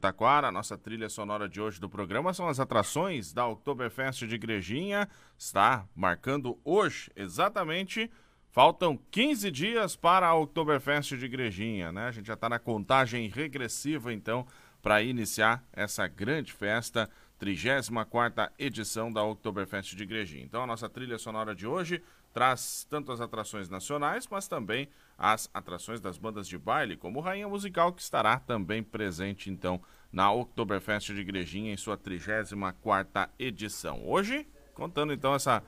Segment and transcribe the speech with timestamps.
[0.00, 4.34] Taquara, a nossa trilha sonora de hoje do programa são as atrações da Oktoberfest de
[4.34, 5.08] Igrejinha.
[5.38, 8.10] Está marcando hoje, exatamente,
[8.48, 12.06] faltam 15 dias para a Oktoberfest de Igrejinha, né?
[12.06, 14.46] A gente já está na contagem regressiva, então,
[14.80, 17.08] para iniciar essa grande festa
[17.38, 20.44] 34ª edição da Oktoberfest de Igrejinha.
[20.44, 24.88] Então, a nossa trilha sonora de hoje traz tanto as atrações nacionais, mas também
[25.18, 29.80] as atrações das bandas de baile, como Rainha Musical, que estará também presente, então,
[30.12, 34.06] na Oktoberfest de Igrejinha em sua 34ª edição.
[34.06, 35.62] Hoje, contando, então, essa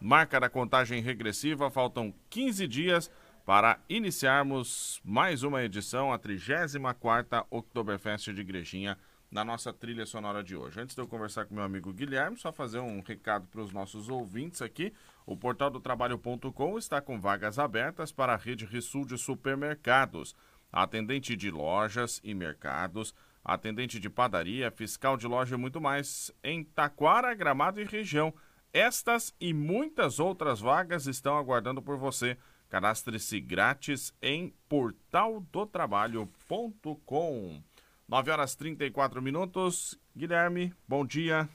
[0.00, 3.10] marca da contagem regressiva, faltam 15 dias
[3.44, 8.98] para iniciarmos mais uma edição, a 34ª Oktoberfest de Igrejinha
[9.30, 10.80] na nossa trilha sonora de hoje.
[10.80, 14.08] Antes de eu conversar com meu amigo Guilherme, só fazer um recado para os nossos
[14.08, 14.92] ouvintes aqui.
[15.24, 20.36] O portal do trabalho.com está com vagas abertas para a rede Rissul de supermercados,
[20.72, 23.12] atendente de lojas e mercados,
[23.44, 28.32] atendente de padaria, fiscal de loja e muito mais em Taquara, Gramado e região.
[28.72, 32.38] Estas e muitas outras vagas estão aguardando por você.
[32.68, 37.62] Cadastre-se grátis em portaldotrabalho.com.
[38.08, 39.98] 9 horas 34 minutos.
[40.16, 41.48] Guilherme, bom dia.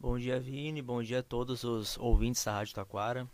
[0.00, 0.80] Bom dia, Vini.
[0.80, 3.28] Bom dia a todos os ouvintes da Rádio Taquara.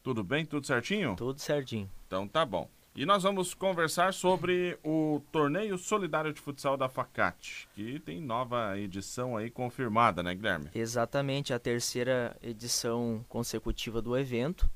[0.00, 0.46] Tudo bem?
[0.46, 1.16] Tudo certinho?
[1.16, 1.90] Tudo certinho.
[2.06, 2.70] Então tá bom.
[2.94, 8.78] E nós vamos conversar sobre o Torneio Solidário de Futsal da Facate, que tem nova
[8.78, 10.70] edição aí confirmada, né, Guilherme?
[10.72, 14.70] Exatamente, a terceira edição consecutiva do evento,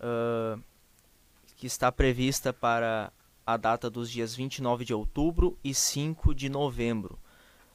[0.00, 0.60] uh,
[1.56, 3.12] que está prevista para
[3.46, 7.18] a data dos dias 29 de outubro e 5 de novembro.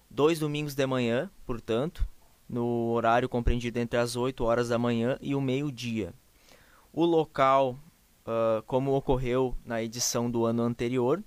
[0.09, 2.07] Dois domingos de manhã, portanto,
[2.47, 6.13] no horário compreendido entre as 8 horas da manhã e o meio-dia.
[6.93, 7.77] O local,
[8.25, 11.21] uh, como ocorreu na edição do ano anterior,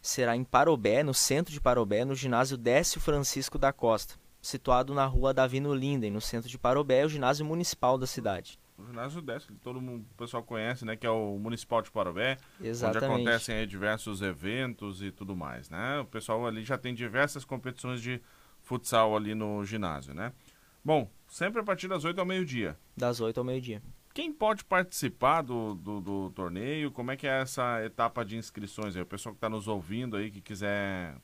[0.00, 5.06] será em Parobé, no centro de Parobé, no ginásio Décio Francisco da Costa, situado na
[5.06, 9.46] rua Davino Linden, no centro de Parobé, o ginásio municipal da cidade o ginásio desce,
[9.46, 10.96] que todo mundo, o pessoal conhece, né?
[10.96, 12.36] Que é o Municipal de Parobé.
[12.60, 13.04] Exatamente.
[13.04, 16.00] Onde acontecem aí diversos eventos e tudo mais, né?
[16.00, 18.20] O pessoal ali já tem diversas competições de
[18.60, 20.32] futsal ali no ginásio, né?
[20.84, 22.76] Bom, sempre a partir das 8 ao meio-dia.
[22.96, 23.82] Das 8 ao meio-dia.
[24.12, 26.90] Quem pode participar do, do, do, torneio?
[26.90, 29.02] Como é que é essa etapa de inscrições aí?
[29.02, 31.16] O pessoal que está nos ouvindo aí, que quiser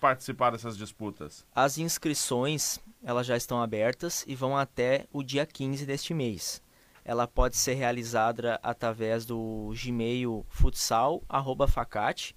[0.00, 1.44] participar dessas disputas?
[1.54, 6.62] As inscrições, elas já estão abertas e vão até o dia 15 deste mês
[7.04, 12.36] ela pode ser realizada através do Gmail futsal@facate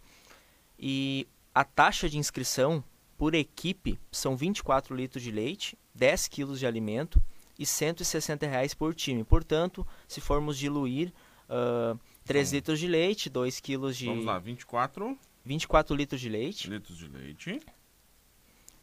[0.78, 2.84] e a taxa de inscrição
[3.18, 7.22] por equipe são 24 litros de leite, 10 quilos de alimento
[7.58, 9.24] e 160 reais por time.
[9.24, 11.14] Portanto, se formos diluir
[11.50, 14.08] uh, 3 então, litros de leite, 2 quilos de...
[14.08, 15.18] Vamos lá, 24...
[15.46, 16.68] 24 litros de leite.
[16.68, 17.62] Litros de leite.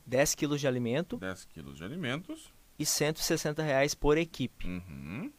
[0.06, 1.16] 10 quilos de alimento.
[1.16, 2.53] 10 quilos de alimentos.
[2.78, 4.66] E 160 reais por equipe.
[4.66, 5.32] Uhum.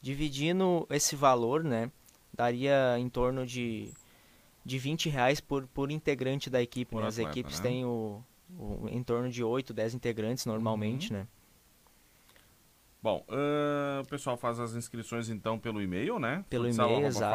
[0.00, 1.90] Dividindo esse valor, né,
[2.32, 3.92] daria em torno de,
[4.64, 6.94] de 20 reais por, por integrante da equipe.
[6.94, 7.06] Né?
[7.06, 7.68] As equipes né?
[7.68, 8.22] têm o,
[8.56, 11.20] o, em torno de 8, 10 integrantes normalmente, uhum.
[11.20, 11.28] né?
[13.00, 16.44] Bom, uh, o pessoal faz as inscrições então pelo e-mail, né?
[16.50, 17.32] Pelo e-mail, exato.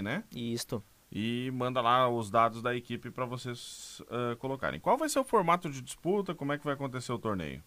[0.00, 0.22] né?
[0.34, 0.82] Isto.
[1.10, 4.78] E manda lá os dados da equipe para vocês uh, colocarem.
[4.78, 6.34] Qual vai ser o formato de disputa?
[6.34, 7.62] Como é que vai acontecer o torneio?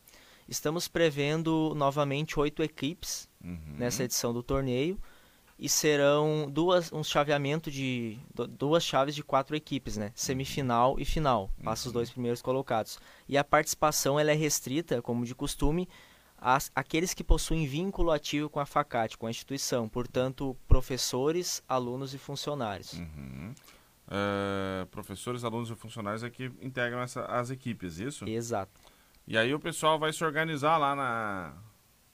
[0.49, 3.75] Estamos prevendo novamente oito equipes uhum.
[3.77, 4.99] nessa edição do torneio
[5.59, 8.17] e serão duas um chaveamento de
[8.57, 10.11] duas chaves de quatro equipes, né?
[10.15, 11.51] Semifinal e final.
[11.63, 11.89] Passa uhum.
[11.89, 12.97] os dois primeiros colocados.
[13.27, 15.87] E a participação ela é restrita, como de costume,
[16.37, 22.13] às, àqueles que possuem vínculo ativo com a Facate, com a instituição, portanto, professores, alunos
[22.13, 22.93] e funcionários.
[22.93, 23.53] Uhum.
[24.07, 28.27] Uh, professores, alunos e funcionários é que integram essa, as equipes, isso?
[28.27, 28.71] Exato.
[29.29, 31.53] E aí o pessoal vai se organizar lá na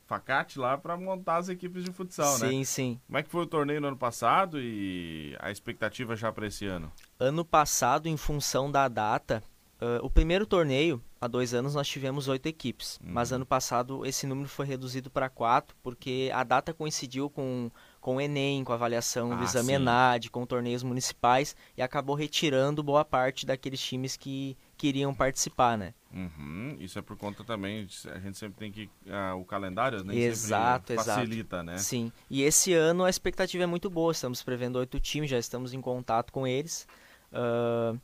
[0.05, 2.49] Facate lá para montar as equipes de futsal, sim, né?
[2.49, 3.01] Sim, sim.
[3.07, 6.65] Como é que foi o torneio no ano passado e a expectativa já para esse
[6.65, 6.91] ano?
[7.17, 9.41] Ano passado, em função da data,
[9.81, 12.99] uh, o primeiro torneio, há dois anos, nós tivemos oito equipes.
[13.01, 13.13] Uhum.
[13.13, 17.71] Mas ano passado esse número foi reduzido para quatro, porque a data coincidiu com,
[18.05, 22.15] com o Enem, com a avaliação ah, do exame ENAD, com torneios municipais, e acabou
[22.15, 25.91] retirando boa parte daqueles times que queriam participar, né?
[26.13, 30.15] Uhum, isso é por conta também, a gente sempre tem que, uh, o calendário né,
[30.15, 31.63] exato, facilita, exato.
[31.63, 31.77] né?
[31.79, 35.73] Sim, e esse ano a expectativa é muito boa, estamos prevendo oito times, já estamos
[35.73, 36.87] em contato com eles.
[37.33, 37.99] Uh,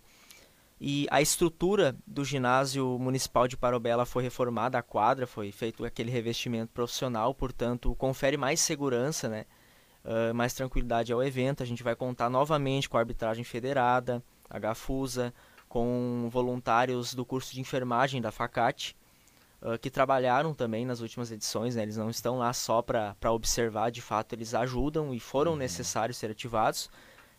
[0.79, 6.09] e a estrutura do ginásio municipal de Parobela foi reformada, a quadra foi feito aquele
[6.09, 9.45] revestimento profissional, portanto, confere mais segurança, né?
[10.03, 11.61] Uh, mais tranquilidade ao evento.
[11.61, 15.33] A gente vai contar novamente com a arbitragem federada, a Gafusa,
[15.69, 18.95] com voluntários do curso de enfermagem da Facate,
[19.61, 21.75] uh, que trabalharam também nas últimas edições.
[21.75, 21.83] Né?
[21.83, 25.57] Eles não estão lá só para observar, de fato, eles ajudam e foram uhum.
[25.57, 26.89] necessários ser ativados.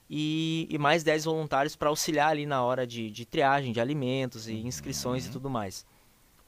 [0.09, 4.47] E, e mais 10 voluntários para auxiliar ali na hora de, de triagem de alimentos
[4.47, 5.31] e inscrições uhum.
[5.31, 5.87] e tudo mais.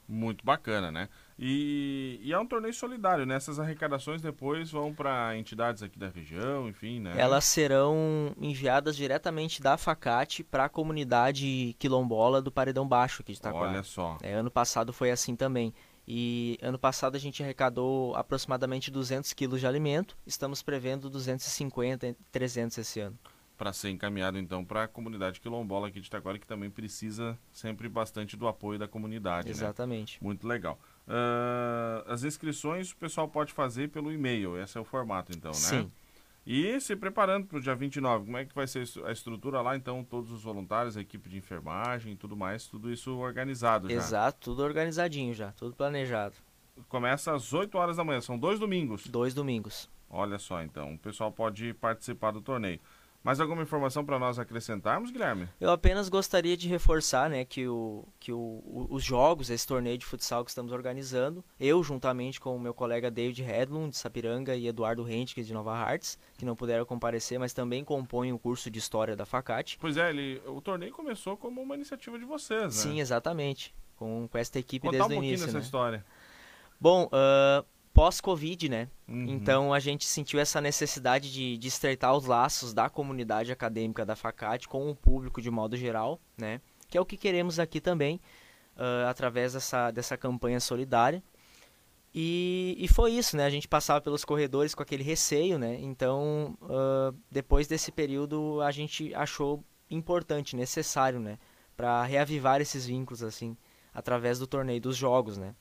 [0.07, 1.09] Muito bacana, né?
[1.37, 3.35] E, e, é um torneio solidário, né?
[3.35, 7.13] Essas arrecadações depois vão para entidades aqui da região, enfim, né?
[7.17, 13.39] Elas serão enviadas diretamente da Facate para a comunidade quilombola do Paredão Baixo aqui de
[13.39, 13.59] Itaquá.
[13.59, 14.17] Olha só.
[14.21, 15.73] É, ano passado foi assim também.
[16.07, 20.15] E ano passado a gente arrecadou aproximadamente 200 quilos de alimento.
[20.25, 23.17] Estamos prevendo 250, 300 esse ano
[23.57, 27.87] para ser encaminhado então para a comunidade quilombola aqui de Itaquara, que também precisa sempre
[27.87, 29.47] bastante do apoio da comunidade.
[29.47, 29.51] Né?
[29.51, 30.15] Exatamente.
[30.15, 30.27] Né?
[30.27, 30.77] Muito legal.
[31.07, 35.57] Uh, as inscrições o pessoal pode fazer pelo e-mail, esse é o formato então, né?
[35.57, 35.91] Sim.
[36.45, 39.75] E se preparando para o dia 29, como é que vai ser a estrutura lá?
[39.75, 43.95] Então, todos os voluntários, a equipe de enfermagem e tudo mais, tudo isso organizado já?
[43.95, 46.35] Exato, tudo organizadinho já, tudo planejado.
[46.87, 49.07] Começa às 8 horas da manhã, são dois domingos?
[49.07, 49.89] Dois domingos.
[50.07, 52.79] Olha só, então, o pessoal pode participar do torneio.
[53.25, 55.49] Mais alguma informação para nós acrescentarmos, Guilherme?
[55.59, 60.05] Eu apenas gostaria de reforçar né, que, o, que o, os jogos, esse torneio de
[60.05, 64.67] futsal que estamos organizando, eu juntamente com o meu colega David Redlund, de Sapiranga, e
[64.67, 68.77] Eduardo Rentke, de Nova Hartz, que não puderam comparecer, mas também compõem o curso de
[68.77, 69.79] História da Facate.
[69.81, 72.69] Pois é, ele, o torneio começou como uma iniciativa de vocês, né?
[72.69, 73.73] Sim, exatamente.
[73.95, 75.47] Com, com esta equipe Contar desde um o início.
[75.47, 75.63] Dessa né?
[75.63, 76.05] história.
[76.79, 78.89] Bom, uh, pós-Covid, né?
[79.07, 79.25] Uhum.
[79.29, 84.17] Então a gente sentiu essa necessidade de, de estreitar os laços da comunidade acadêmica da
[84.17, 86.59] Facate com o público de modo geral, né?
[86.89, 88.19] Que é o que queremos aqui também,
[88.75, 91.23] uh, através dessa, dessa campanha solidária.
[92.13, 93.45] E, e, foi isso, né?
[93.45, 95.77] A gente passava pelos corredores com aquele receio, né?
[95.79, 101.37] Então, uh, depois desse período, a gente achou importante, necessário, né?
[101.77, 103.55] Para reavivar esses vínculos, assim,
[103.93, 105.55] através do torneio, dos jogos, né?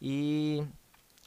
[0.00, 0.64] E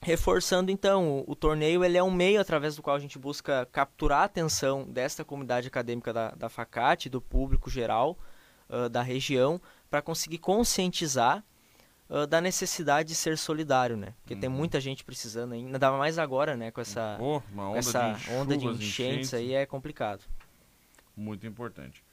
[0.03, 4.21] Reforçando então, o, torneio ele é um meio através do qual a gente busca capturar
[4.21, 8.17] a atenção desta comunidade acadêmica da, da Facate, do público geral
[8.67, 9.61] uh, da região,
[9.91, 11.43] para conseguir conscientizar
[12.09, 14.15] uh, da necessidade de ser solidário, né?
[14.21, 14.39] Porque uhum.
[14.39, 16.71] tem muita gente precisando ainda, ainda mais agora, né?
[16.71, 20.23] Com essa, oh, onda, essa de onda de enchentes, enchentes aí é complicado.
[21.15, 22.03] Muito importante.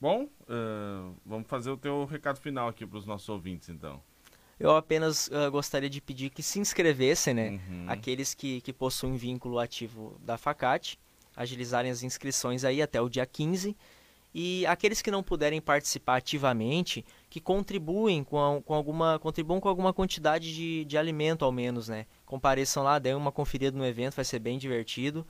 [0.00, 4.02] Bom, uh, vamos fazer o teu recado final aqui para os nossos ouvintes, então.
[4.58, 7.50] Eu apenas uh, gostaria de pedir que se inscrevessem, né?
[7.50, 7.86] Uhum.
[7.88, 10.98] Aqueles que, que possuem vínculo ativo da Facate,
[11.36, 13.76] agilizarem as inscrições aí até o dia 15.
[14.36, 19.68] E aqueles que não puderem participar ativamente, que contribuem com, a, com alguma contribuam com
[19.68, 22.06] alguma quantidade de, de alimento ao menos, né?
[22.26, 25.24] Compareçam lá, deem uma conferida no evento, vai ser bem divertido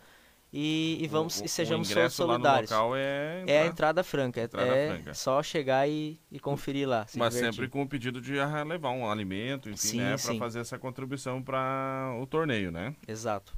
[0.57, 2.71] e, e vamos o, e sejamos o solidários.
[2.95, 5.15] é, é a entrada franca, é, entrada é franca.
[5.15, 7.05] só chegar e, e conferir lá.
[7.17, 7.53] Mas divertir.
[7.53, 8.35] sempre com o pedido de
[8.65, 12.95] levar um alimento, enfim, sim, né, para fazer essa contribuição para o torneio, né?
[13.09, 13.53] Exato.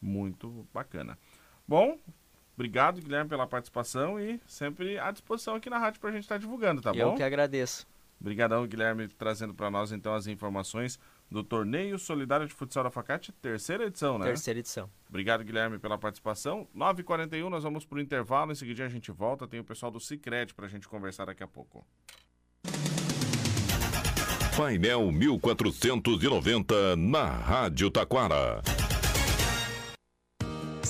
[0.00, 1.18] Muito bacana.
[1.68, 1.98] Bom,
[2.54, 6.36] obrigado Guilherme pela participação e sempre à disposição aqui na rádio para a gente estar
[6.36, 7.12] tá divulgando, tá Eu bom?
[7.12, 7.86] Eu que agradeço.
[8.18, 10.98] Obrigadão Guilherme trazendo para nós então as informações
[11.30, 14.26] do Torneio Solidário de Futsal da Facate, terceira edição, né?
[14.26, 14.90] Terceira edição.
[15.08, 16.66] Obrigado, Guilherme, pela participação.
[16.76, 19.46] 9h41, nós vamos para o intervalo, em seguida a gente volta.
[19.46, 21.86] Tem o pessoal do Cicred para a gente conversar daqui a pouco.
[24.56, 28.60] Painel 1490 na Rádio Taquara.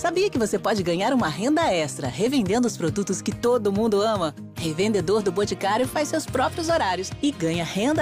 [0.00, 4.34] Sabia que você pode ganhar uma renda extra revendendo os produtos que todo mundo ama?
[4.56, 7.98] Revendedor do Boticário faz seus próprios horários e ganha renda